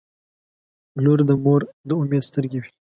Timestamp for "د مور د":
1.29-1.89